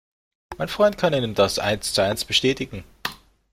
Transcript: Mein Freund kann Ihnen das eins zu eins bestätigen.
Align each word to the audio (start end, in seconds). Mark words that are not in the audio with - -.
Mein 0.57 0.67
Freund 0.67 0.97
kann 0.97 1.13
Ihnen 1.13 1.35
das 1.35 1.59
eins 1.59 1.93
zu 1.93 2.01
eins 2.01 2.25
bestätigen. 2.25 2.83